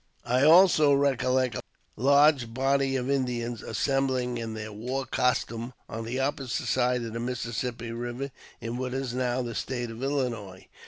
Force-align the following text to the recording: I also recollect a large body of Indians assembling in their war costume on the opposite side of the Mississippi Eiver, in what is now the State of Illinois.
I 0.25 0.41
also 0.43 0.93
recollect 0.95 1.53
a 1.53 1.61
large 1.95 2.51
body 2.51 2.95
of 2.95 3.07
Indians 3.07 3.61
assembling 3.61 4.39
in 4.39 4.55
their 4.55 4.73
war 4.73 5.05
costume 5.05 5.73
on 5.87 6.05
the 6.05 6.19
opposite 6.19 6.65
side 6.65 7.03
of 7.03 7.13
the 7.13 7.19
Mississippi 7.19 7.91
Eiver, 7.91 8.31
in 8.59 8.77
what 8.77 8.95
is 8.95 9.13
now 9.13 9.43
the 9.43 9.53
State 9.53 9.91
of 9.91 10.01
Illinois. 10.01 10.65